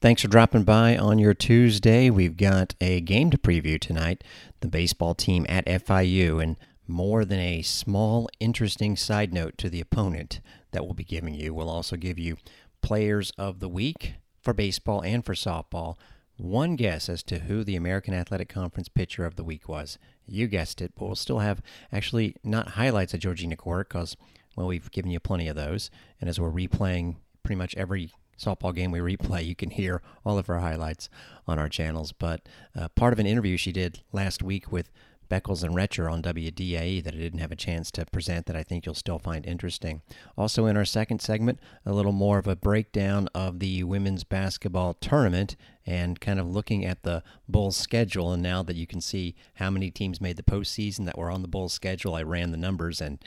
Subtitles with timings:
[0.00, 2.08] Thanks for dropping by on your Tuesday.
[2.08, 4.22] We've got a game to preview tonight
[4.60, 9.80] the baseball team at FIU, and more than a small, interesting side note to the
[9.80, 10.40] opponent
[10.70, 11.52] that we'll be giving you.
[11.52, 12.36] We'll also give you
[12.80, 15.96] players of the week for baseball and for softball.
[16.36, 19.98] One guess as to who the American Athletic Conference pitcher of the week was.
[20.28, 21.60] You guessed it, but we'll still have
[21.90, 24.16] actually not highlights of Georgina Corrick because,
[24.54, 25.90] well, we've given you plenty of those.
[26.20, 30.38] And as we're replaying pretty much every softball game we replay, you can hear all
[30.38, 31.08] of her highlights
[31.46, 32.12] on our channels.
[32.12, 34.90] But uh, part of an interview she did last week with
[35.28, 38.62] Beckles and Retcher on WDAE that I didn't have a chance to present that I
[38.62, 40.02] think you'll still find interesting.
[40.36, 44.94] Also, in our second segment, a little more of a breakdown of the women's basketball
[44.94, 48.32] tournament and kind of looking at the Bulls schedule.
[48.32, 51.42] And now that you can see how many teams made the postseason that were on
[51.42, 53.18] the Bulls schedule, I ran the numbers and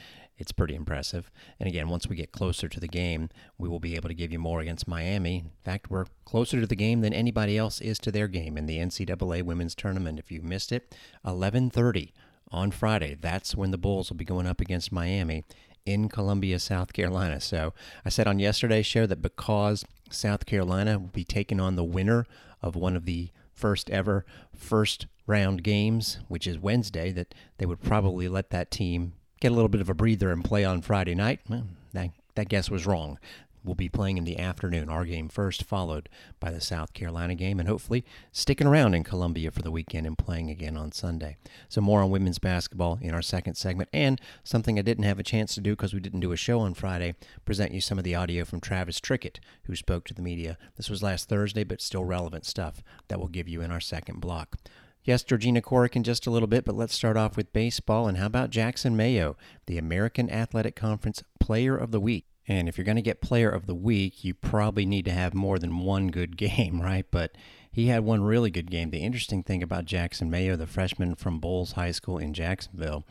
[0.42, 1.32] it's pretty impressive.
[1.60, 4.32] And again, once we get closer to the game, we will be able to give
[4.32, 5.38] you more against Miami.
[5.38, 8.66] In fact, we're closer to the game than anybody else is to their game in
[8.66, 10.18] the NCAA Women's Tournament.
[10.18, 12.12] If you missed it, 11:30
[12.52, 13.14] on Friday.
[13.14, 15.46] That's when the Bulls will be going up against Miami
[15.86, 17.40] in Columbia, South Carolina.
[17.40, 21.84] So I said on yesterday's show that because South Carolina will be taking on the
[21.84, 22.26] winner
[22.62, 24.26] of one of the first ever
[24.56, 29.56] first round games, which is Wednesday, that they would probably let that team get a
[29.56, 31.42] little bit of a breather and play on Friday night.
[31.50, 33.20] Well, that, that guess was wrong.
[33.64, 37.60] We'll be playing in the afternoon, our game first, followed by the South Carolina game,
[37.60, 41.38] and hopefully sticking around in Columbia for the weekend and playing again on Sunday.
[41.70, 45.24] So, more on women's basketball in our second segment, and something I didn't have a
[45.24, 47.14] chance to do because we didn't do a show on Friday
[47.46, 50.58] present you some of the audio from Travis Trickett, who spoke to the media.
[50.76, 54.22] This was last Thursday, but still relevant stuff that we'll give you in our second
[54.22, 54.58] block.
[55.04, 58.08] Yes, Georgina Corrick in just a little bit, but let's start off with baseball.
[58.08, 59.36] And how about Jackson Mayo,
[59.66, 62.26] the American Athletic Conference Player of the Week?
[62.48, 65.34] And if you're going to get Player of the Week, you probably need to have
[65.34, 67.06] more than one good game, right?
[67.10, 67.32] But
[67.72, 68.92] he had one really good game.
[68.92, 73.04] The interesting thing about Jackson Mayo, the freshman from Bolles High School in Jacksonville,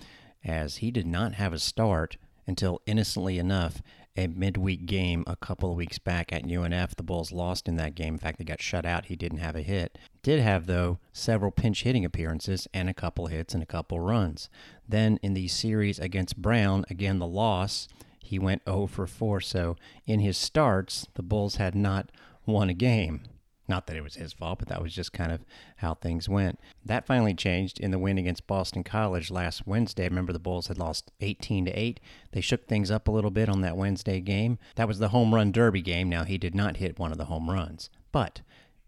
[0.44, 3.82] as he did not have a start until innocently enough
[4.16, 6.96] a midweek game a couple of weeks back at UNF.
[6.96, 8.14] The Bulls lost in that game.
[8.14, 9.06] In fact, they got shut out.
[9.06, 9.98] He didn't have a hit.
[10.22, 14.48] Did have, though, several pinch hitting appearances and a couple hits and a couple runs.
[14.88, 17.88] Then in the series against Brown, again, the loss,
[18.18, 19.40] he went 0 for 4.
[19.40, 19.76] So
[20.06, 22.10] in his starts, the Bulls had not
[22.46, 23.22] won a game.
[23.70, 25.44] Not that it was his fault, but that was just kind of
[25.76, 26.58] how things went.
[26.84, 30.08] That finally changed in the win against Boston College last Wednesday.
[30.08, 32.00] Remember, the Bulls had lost 18 to 8.
[32.32, 34.58] They shook things up a little bit on that Wednesday game.
[34.74, 36.08] That was the home run derby game.
[36.08, 38.40] Now, he did not hit one of the home runs, but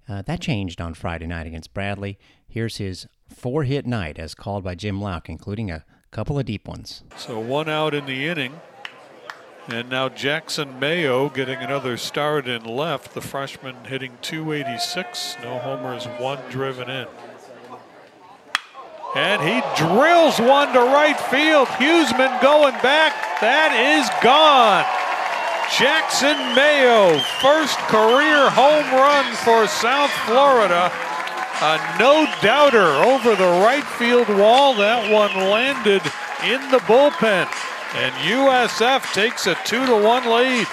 [0.08, 2.18] uh, that changed on Friday night against Bradley.
[2.48, 6.66] Here's his four hit night as called by Jim Louk, including a couple of deep
[6.66, 7.04] ones.
[7.16, 8.60] So one out in the inning.
[9.68, 13.14] And now Jackson Mayo getting another start in left.
[13.14, 15.36] The freshman hitting 286.
[15.42, 17.06] No homers, one driven in.
[19.14, 21.68] And he drills one to right field.
[21.68, 23.14] Huseman going back.
[23.40, 24.84] That is gone.
[25.78, 30.90] Jackson Mayo, first career home run for South Florida.
[31.62, 34.74] A no doubter over the right field wall.
[34.74, 36.02] That one landed
[36.42, 37.46] in the bullpen.
[37.94, 40.66] And USF takes a two to one lead.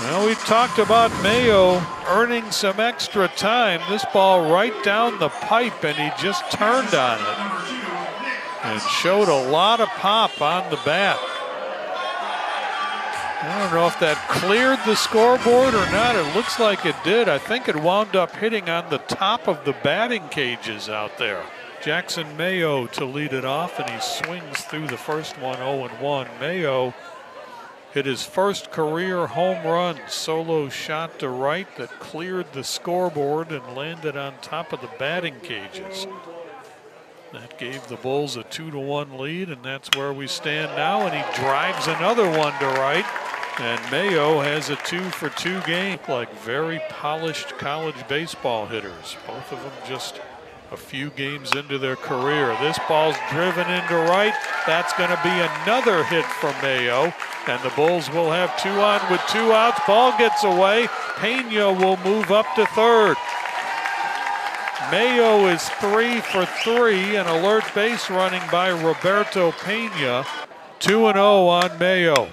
[0.00, 3.80] Well, we talked about Mayo earning some extra time.
[3.90, 7.60] This ball right down the pipe, and he just turned on it
[8.62, 11.18] and showed a lot of pop on the bat.
[13.42, 16.14] I don't know if that cleared the scoreboard or not.
[16.14, 17.28] It looks like it did.
[17.28, 21.42] I think it wound up hitting on the top of the batting cages out there.
[21.82, 26.28] Jackson Mayo to lead it off, and he swings through the first one 0 1.
[26.38, 26.94] Mayo
[27.92, 33.74] hit his first career home run, solo shot to right that cleared the scoreboard and
[33.74, 36.06] landed on top of the batting cages.
[37.32, 41.06] That gave the Bulls a 2 to 1 lead, and that's where we stand now.
[41.06, 43.06] And he drives another one to right.
[43.60, 45.98] And Mayo has a two for two game.
[46.08, 49.16] Like very polished college baseball hitters.
[49.26, 50.18] Both of them just
[50.72, 52.56] a few games into their career.
[52.60, 54.34] This ball's driven into right.
[54.66, 57.12] That's going to be another hit from Mayo.
[57.48, 59.80] And the Bulls will have two on with two outs.
[59.86, 60.88] Ball gets away.
[61.16, 63.16] Pena will move up to third.
[64.90, 67.16] Mayo is three for three.
[67.16, 70.24] An alert base running by Roberto Pena.
[70.80, 72.28] 2 0 on Mayo.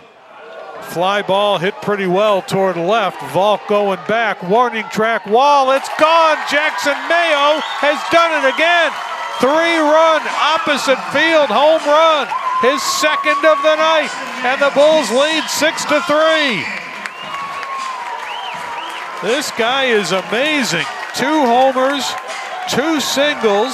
[0.89, 3.21] Fly ball hit pretty well toward left.
[3.33, 4.41] Volk going back.
[4.43, 5.71] Warning track wall.
[5.71, 6.37] It's gone.
[6.49, 8.91] Jackson Mayo has done it again.
[9.39, 12.25] Three run opposite field home run.
[12.65, 14.09] His second of the night.
[14.41, 16.65] And the Bulls lead six to three.
[19.21, 20.85] This guy is amazing.
[21.15, 22.05] Two homers,
[22.69, 23.73] two singles.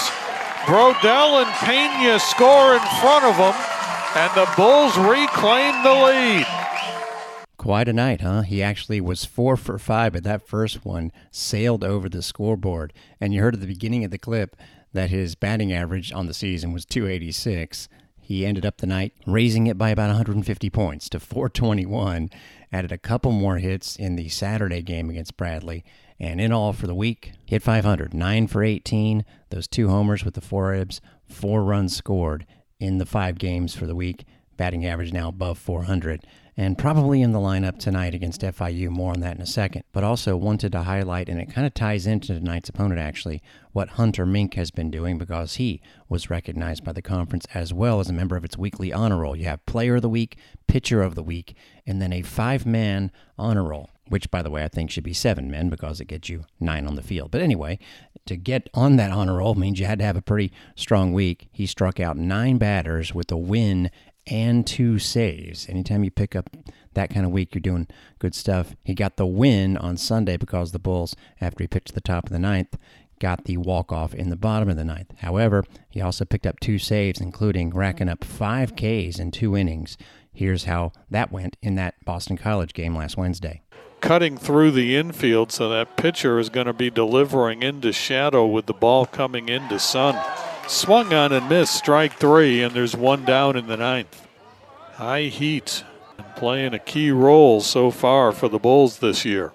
[0.63, 3.51] Brodell and Pena score in front of him,
[4.15, 6.47] and the Bulls reclaim the lead.
[7.63, 8.41] Quite a night, huh?
[8.41, 12.91] He actually was four for five, but that first one sailed over the scoreboard.
[13.21, 14.57] And you heard at the beginning of the clip
[14.91, 17.87] that his batting average on the season was 286.
[18.19, 22.29] He ended up the night raising it by about 150 points to 421,
[22.73, 25.85] added a couple more hits in the Saturday game against Bradley,
[26.19, 30.33] and in all for the week, hit 500, 9 for 18, those two homers with
[30.33, 30.99] the four ribs,
[31.29, 32.45] four runs scored
[32.81, 34.25] in the five games for the week,
[34.57, 38.89] batting average now above 400 and probably in the lineup tonight against FIU.
[38.89, 39.83] More on that in a second.
[39.91, 43.41] But also wanted to highlight, and it kind of ties into tonight's opponent actually,
[43.71, 47.99] what Hunter Mink has been doing because he was recognized by the conference as well
[47.99, 49.35] as a member of its weekly honor roll.
[49.35, 51.55] You have Player of the Week, Pitcher of the Week,
[51.87, 53.89] and then a five man honor roll.
[54.09, 56.85] Which, by the way, I think should be seven men because it gets you nine
[56.85, 57.31] on the field.
[57.31, 57.79] But anyway,
[58.25, 61.47] to get on that honor roll means you had to have a pretty strong week.
[61.53, 63.89] He struck out nine batters with a win
[64.27, 65.67] and two saves.
[65.69, 66.49] Anytime you pick up
[66.93, 67.87] that kind of week, you're doing
[68.19, 68.75] good stuff.
[68.83, 72.31] He got the win on Sunday because the Bulls, after he pitched the top of
[72.31, 72.77] the ninth,
[73.19, 75.13] got the walk off in the bottom of the ninth.
[75.19, 79.97] However, he also picked up two saves, including racking up five Ks in two innings.
[80.33, 83.61] Here's how that went in that Boston College game last Wednesday.
[84.01, 88.65] Cutting through the infield, so that pitcher is going to be delivering into shadow with
[88.65, 90.15] the ball coming into sun.
[90.67, 94.27] Swung on and missed, strike three, and there's one down in the ninth.
[94.93, 95.83] High heat
[96.17, 99.51] and playing a key role so far for the Bulls this year.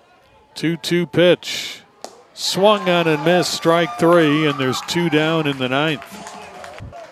[0.54, 1.82] 2 2 pitch.
[2.34, 6.04] Swung on and missed, strike three, and there's two down in the ninth.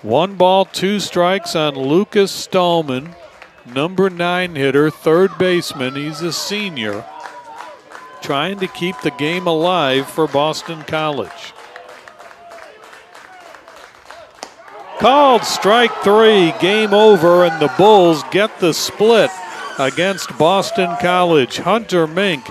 [0.03, 3.17] One ball, two strikes on Lucas Stallman,
[3.67, 5.97] number nine hitter, third baseman.
[5.97, 7.05] He's a senior,
[8.23, 11.53] trying to keep the game alive for Boston College.
[14.99, 19.31] Called strike three, game over, and the Bulls get the split
[19.79, 21.59] against Boston College.
[21.59, 22.49] Hunter Mink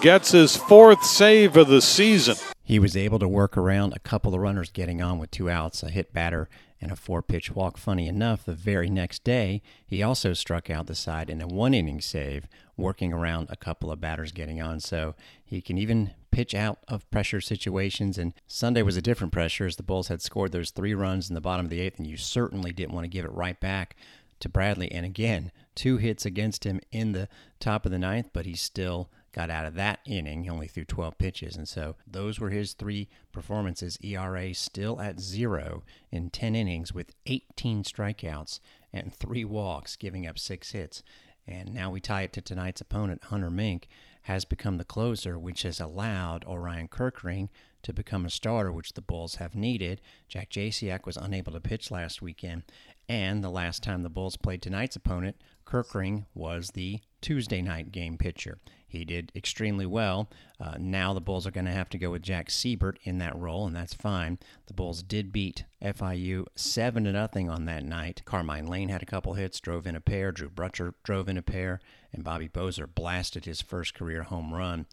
[0.00, 2.36] gets his fourth save of the season.
[2.64, 5.82] He was able to work around a couple of runners getting on with two outs,
[5.82, 6.48] a hit batter,
[6.80, 7.76] and a four pitch walk.
[7.76, 11.74] Funny enough, the very next day, he also struck out the side in a one
[11.74, 14.80] inning save, working around a couple of batters getting on.
[14.80, 18.18] So he can even pitch out of pressure situations.
[18.18, 21.34] And Sunday was a different pressure as the Bulls had scored those three runs in
[21.34, 23.94] the bottom of the eighth, and you certainly didn't want to give it right back
[24.40, 24.90] to Bradley.
[24.90, 27.28] And again, two hits against him in the
[27.60, 30.44] top of the ninth, but he still got out of that inning.
[30.44, 31.56] He only threw 12 pitches.
[31.56, 33.98] And so those were his three performances.
[34.02, 38.60] ERA still at zero in 10 innings with 18 strikeouts
[38.92, 41.02] and three walks, giving up six hits.
[41.46, 43.88] And now we tie it to tonight's opponent, Hunter Mink
[44.22, 47.48] has become the closer, which has allowed Orion Kerkering
[47.82, 50.00] to become a starter, which the Bulls have needed.
[50.28, 52.62] Jack Jasiak was unable to pitch last weekend,
[53.08, 55.36] and the last time the Bulls played tonight's opponent,
[55.66, 58.58] Kerkering was the Tuesday night game pitcher.
[58.92, 60.28] He did extremely well.
[60.60, 63.36] Uh, now the Bulls are going to have to go with Jack Siebert in that
[63.36, 64.38] role, and that's fine.
[64.66, 68.22] The Bulls did beat FIU seven to nothing on that night.
[68.26, 70.30] Carmine Lane had a couple hits, drove in a pair.
[70.30, 71.80] Drew Brutcher drove in a pair,
[72.12, 74.86] and Bobby Bozer blasted his first career home run.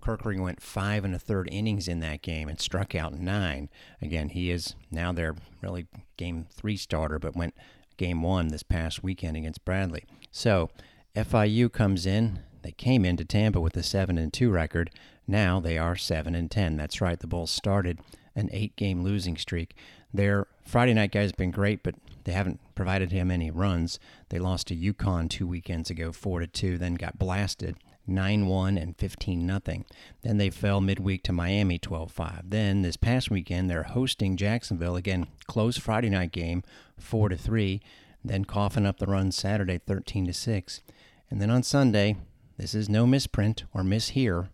[0.00, 3.68] Kerkering went five and a third innings in that game and struck out nine.
[4.00, 7.54] Again, he is now their really game three starter, but went
[7.96, 10.04] game one this past weekend against Bradley.
[10.30, 10.70] So
[11.14, 14.90] FIU comes in they came into Tampa with a 7 and 2 record.
[15.26, 16.76] Now they are 7 and 10.
[16.76, 17.18] That's right.
[17.18, 18.00] The Bulls started
[18.34, 19.74] an 8-game losing streak.
[20.12, 23.98] Their Friday night guy has been great, but they haven't provided him any runs.
[24.28, 27.76] They lost to UConn 2 weekends ago 4 to 2, then got blasted
[28.08, 29.84] 9-1 and 15 nothing.
[30.22, 32.50] Then they fell midweek to Miami 12-5.
[32.50, 36.64] Then this past weekend they're hosting Jacksonville again, close Friday night game
[36.98, 37.80] 4 to 3,
[38.24, 40.82] then coughing up the run Saturday 13 to 6.
[41.30, 42.16] And then on Sunday,
[42.60, 44.50] this is no misprint or mishear.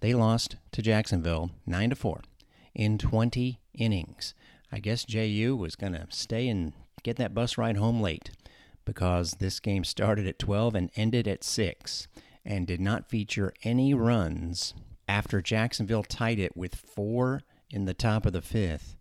[0.00, 2.22] They lost to Jacksonville 9 to 4
[2.74, 4.34] in 20 innings.
[4.72, 6.72] I guess JU was going to stay and
[7.04, 8.32] get that bus ride home late
[8.84, 12.08] because this game started at 12 and ended at 6
[12.44, 14.74] and did not feature any runs
[15.06, 18.96] after Jacksonville tied it with 4 in the top of the 5th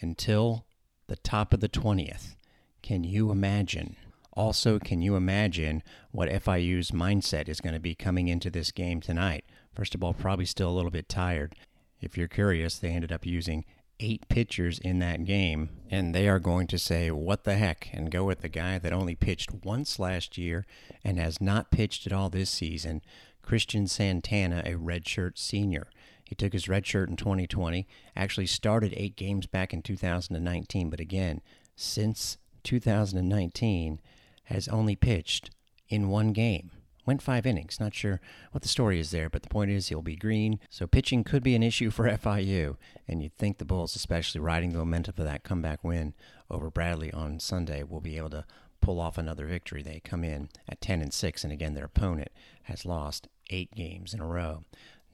[0.00, 0.64] until
[1.08, 2.36] the top of the 20th.
[2.82, 3.96] Can you imagine?
[4.36, 9.00] Also, can you imagine what FIU's mindset is going to be coming into this game
[9.00, 9.44] tonight?
[9.72, 11.54] First of all, probably still a little bit tired.
[12.00, 13.64] If you're curious, they ended up using
[14.00, 17.88] eight pitchers in that game, and they are going to say, What the heck?
[17.92, 20.66] and go with the guy that only pitched once last year
[21.04, 23.02] and has not pitched at all this season.
[23.42, 25.88] Christian Santana, a redshirt senior.
[26.24, 27.86] He took his redshirt in 2020,
[28.16, 31.42] actually started eight games back in 2019, but again,
[31.76, 34.00] since 2019,
[34.44, 35.50] has only pitched
[35.88, 36.70] in one game.
[37.06, 37.78] Went five innings.
[37.78, 38.20] Not sure
[38.52, 40.58] what the story is there, but the point is he'll be green.
[40.70, 42.76] So pitching could be an issue for FIU.
[43.06, 46.14] And you'd think the Bulls, especially riding the momentum of that comeback win
[46.50, 48.46] over Bradley on Sunday, will be able to
[48.80, 49.82] pull off another victory.
[49.82, 52.28] They come in at 10 and 6, and again, their opponent
[52.64, 54.64] has lost eight games in a row.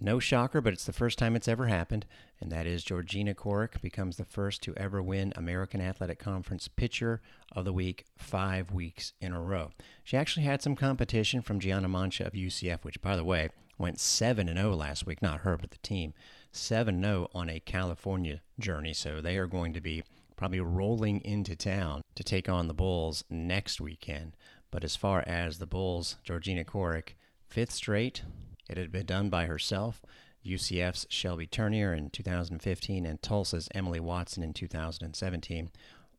[0.00, 2.06] No shocker, but it's the first time it's ever happened,
[2.40, 7.20] and that is Georgina Corrick becomes the first to ever win American Athletic Conference Pitcher
[7.52, 9.73] of the Week five weeks in a row.
[10.04, 14.00] She actually had some competition from Gianna Mancha of UCF, which, by the way, went
[14.00, 15.20] 7 0 last week.
[15.20, 16.14] Not her, but the team.
[16.52, 20.02] 7 0 on a California journey, so they are going to be
[20.37, 24.35] probably rolling into town to take on the Bulls next weekend.
[24.70, 27.16] But as far as the Bulls, Georgina Corrick,
[27.47, 28.23] fifth straight,
[28.68, 30.00] it had been done by herself.
[30.44, 35.70] UCF's Shelby Turnier in 2015 and Tulsa's Emily Watson in 2017.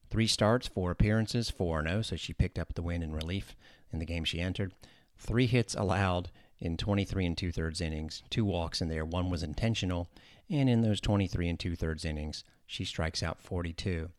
[0.10, 3.56] Three starts, four appearances, 4 0, so she picked up the win in relief
[3.92, 4.74] in the game she entered.
[5.18, 9.42] Three hits allowed in 23 and two thirds innings, two walks in there, one was
[9.42, 10.10] intentional,
[10.50, 14.10] and in those 23 and two thirds innings, she strikes out 42.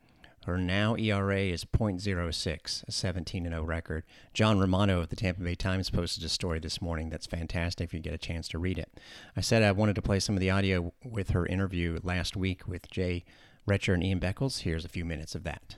[0.46, 4.02] Her now ERA is .06, a 17 0 record.
[4.34, 7.94] John Romano of the Tampa Bay Times posted a story this morning that's fantastic if
[7.94, 8.98] you get a chance to read it.
[9.36, 12.66] I said I wanted to play some of the audio with her interview last week
[12.66, 13.24] with Jay
[13.66, 14.62] Retcher and Ian Beckles.
[14.62, 15.76] Here's a few minutes of that.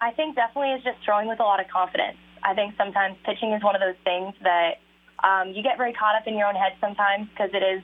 [0.00, 2.18] I think definitely is just throwing with a lot of confidence.
[2.44, 4.78] I think sometimes pitching is one of those things that
[5.24, 7.82] um, you get very caught up in your own head sometimes because it is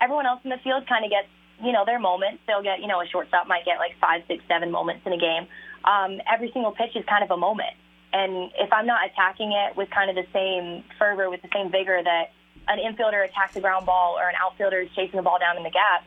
[0.00, 1.28] everyone else in the field kind of gets
[1.62, 2.42] you know, their moments.
[2.46, 5.18] They'll get, you know, a shortstop might get like five, six, seven moments in a
[5.18, 5.46] game.
[5.84, 7.74] Um, every single pitch is kind of a moment.
[8.12, 11.70] And if I'm not attacking it with kind of the same fervor, with the same
[11.70, 12.32] vigor that
[12.68, 15.62] an infielder attacks a ground ball or an outfielder is chasing the ball down in
[15.62, 16.04] the gap,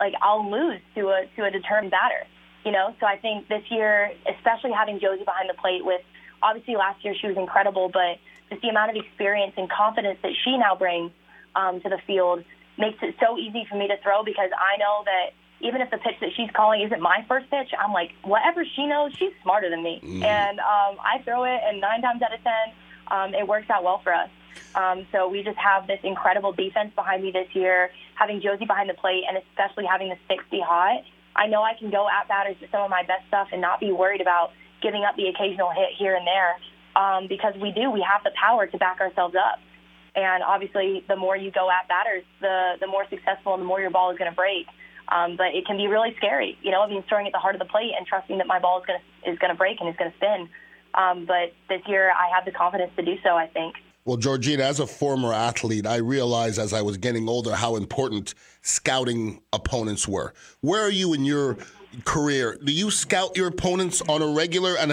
[0.00, 2.26] like I'll lose to a to a determined batter.
[2.64, 6.00] You know, so I think this year, especially having Josie behind the plate with
[6.42, 8.18] obviously last year she was incredible, but
[8.50, 11.10] just the amount of experience and confidence that she now brings
[11.54, 12.44] um, to the field
[12.78, 15.98] makes it so easy for me to throw because I know that even if the
[15.98, 19.70] pitch that she's calling isn't my first pitch, I'm like, whatever she knows, she's smarter
[19.70, 20.00] than me.
[20.02, 20.22] Mm.
[20.24, 22.74] And um, I throw it, and nine times out of ten,
[23.10, 24.28] um, it works out well for us.
[24.74, 28.90] Um, so we just have this incredible defense behind me this year, having Josie behind
[28.90, 31.04] the plate, and especially having the sticks be hot.
[31.36, 33.80] I know I can go at batters with some of my best stuff and not
[33.80, 34.52] be worried about
[34.82, 36.56] giving up the occasional hit here and there
[36.96, 37.90] um, because we do.
[37.90, 39.60] We have the power to back ourselves up.
[40.14, 43.80] And obviously, the more you go at batters, the the more successful and the more
[43.80, 44.66] your ball is going to break.
[45.08, 46.82] Um, but it can be really scary, you know.
[46.82, 48.86] I mean, throwing at the heart of the plate and trusting that my ball is
[48.86, 50.48] going to is going to break and is going to spin.
[50.94, 53.30] Um, but this year, I have the confidence to do so.
[53.30, 53.74] I think.
[54.04, 58.34] Well, Georgina, as a former athlete, I realized as I was getting older how important
[58.60, 60.34] scouting opponents were.
[60.60, 61.56] Where are you in your
[62.04, 62.58] career?
[62.64, 64.76] Do you scout your opponents on a regular?
[64.76, 64.90] And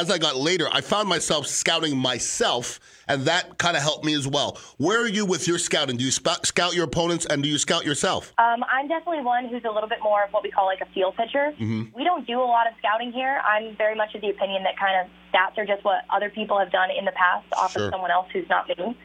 [0.00, 4.14] as I got later, I found myself scouting myself, and that kind of helped me
[4.14, 4.58] as well.
[4.78, 5.98] Where are you with your scouting?
[5.98, 8.32] Do you sp- scout your opponents, and do you scout yourself?
[8.38, 10.86] Um, I'm definitely one who's a little bit more of what we call like a
[10.94, 11.52] field pitcher.
[11.52, 11.92] Mm-hmm.
[11.94, 13.42] We don't do a lot of scouting here.
[13.44, 16.58] I'm very much of the opinion that kind of stats are just what other people
[16.58, 17.84] have done in the past off sure.
[17.84, 18.96] of someone else who's not me.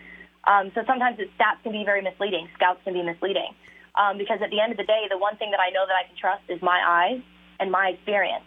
[0.48, 2.48] Um, so sometimes the stats can be very misleading.
[2.56, 3.52] Scouts can be misleading
[4.00, 5.96] um, because at the end of the day, the one thing that I know that
[5.96, 7.22] I can trust is my eyes
[7.60, 8.46] and my experience.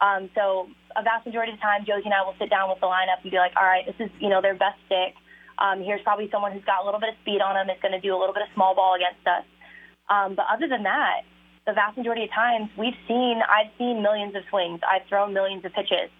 [0.00, 2.80] Um, so a vast majority of the time, Josie and I will sit down with
[2.80, 5.14] the lineup and be like, all right, this is, you know, their best stick.
[5.58, 7.68] Um, here's probably someone who's got a little bit of speed on them.
[7.70, 9.44] It's going to do a little bit of small ball against us.
[10.08, 11.22] Um, but other than that,
[11.66, 14.80] the vast majority of times we've seen, I've seen millions of swings.
[14.86, 16.10] I've thrown millions of pitches.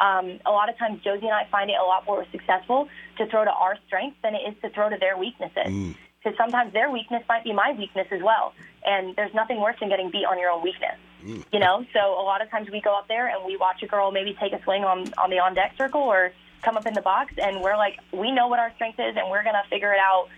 [0.00, 3.26] Um, a lot of times Josie and I find it a lot more successful to
[3.28, 5.94] throw to our strengths than it is to throw to their weaknesses.
[6.20, 6.36] Because mm.
[6.36, 8.52] sometimes their weakness might be my weakness as well.
[8.84, 10.98] And there's nothing worse than getting beat on your own weakness.
[11.26, 11.44] Mm.
[11.52, 13.86] You know, so a lot of times we go up there and we watch a
[13.86, 16.94] girl maybe take a swing on on the on deck circle or come up in
[16.94, 19.92] the box, and we're like, we know what our strength is, and we're gonna figure
[19.92, 20.28] it out.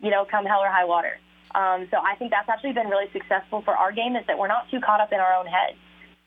[0.00, 1.18] You know, come hell or high water.
[1.54, 4.48] Um, so I think that's actually been really successful for our game is that we're
[4.48, 5.78] not too caught up in our own heads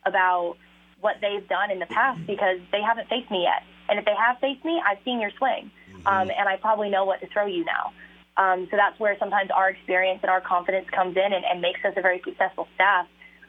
[0.06, 0.58] about
[1.00, 3.63] what they've done in the past because they haven't faced me yet.
[3.90, 6.08] And if they have faced me, I've seen your swing, mm-hmm.
[6.08, 7.94] um, and I probably know what to throw you now.
[8.38, 11.84] Um, so that's where sometimes our experience and our confidence comes in and, and makes
[11.84, 13.08] us a very successful staff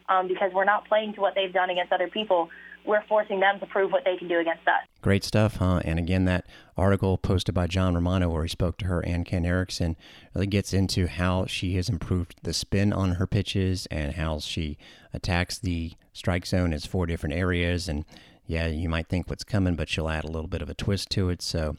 [0.08, 2.48] um, because we're not playing to what they've done against other people.
[2.84, 4.82] We're forcing them to prove what they can do against us.
[5.02, 5.80] Great stuff, huh?
[5.84, 9.44] And again, that article posted by John Romano, where he spoke to her and Ken
[9.44, 9.96] Erickson,
[10.34, 14.78] really gets into how she has improved the spin on her pitches and how she
[15.12, 17.88] attacks the strike zone as four different areas.
[17.88, 18.04] And
[18.46, 21.08] yeah, you might think what's coming, but she'll add a little bit of a twist
[21.10, 21.40] to it.
[21.40, 21.76] So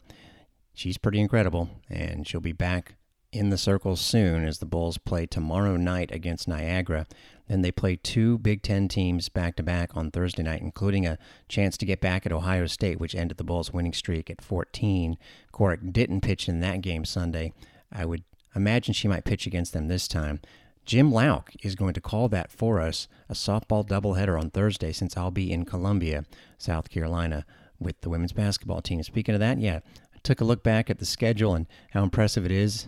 [0.72, 2.94] she's pretty incredible, and she'll be back
[3.34, 7.06] in the circle soon as the Bulls play tomorrow night against Niagara.
[7.48, 11.18] Then they play two Big Ten teams back to back on Thursday night, including a
[11.48, 15.18] chance to get back at Ohio State, which ended the Bulls' winning streak at 14.
[15.52, 17.52] Corrick didn't pitch in that game Sunday.
[17.92, 18.24] I would
[18.54, 20.40] imagine she might pitch against them this time.
[20.84, 25.16] Jim Louk is going to call that for us a softball doubleheader on Thursday since
[25.16, 26.24] I'll be in Columbia,
[26.58, 27.46] South Carolina,
[27.78, 29.02] with the women's basketball team.
[29.02, 29.80] Speaking of that, yeah,
[30.14, 32.86] I took a look back at the schedule and how impressive it is.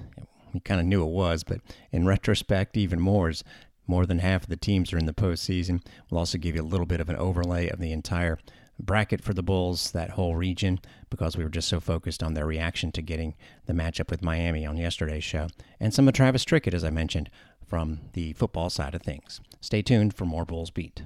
[0.57, 1.61] We kind of knew it was, but
[1.93, 3.45] in retrospect, even more is
[3.87, 5.85] more than half of the teams are in the postseason.
[6.11, 8.39] We'll also give you a little bit of an overlay of the entire
[8.79, 12.47] bracket for the Bulls, that whole region, because we were just so focused on their
[12.47, 13.35] reaction to getting
[13.67, 15.49] the matchup with Miami on yesterday's show.
[15.81, 17.31] And some of Travis Trickett, as I mentioned,
[17.67, 19.41] from the football side of things.
[19.61, 21.03] Stay tuned for more Bulls Beat.